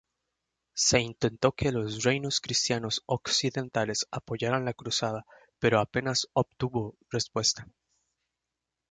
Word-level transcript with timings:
Se 0.73 0.99
intentó 0.99 1.51
que 1.51 1.71
los 1.71 2.03
reinos 2.03 2.41
cristianos 2.41 3.03
occidentales 3.05 4.07
apoyaran 4.09 4.65
la 4.65 4.73
cruzada 4.73 5.27
pero 5.59 5.79
apenas 5.79 6.27
obtuvo 6.33 6.95
respuesta. 7.11 7.67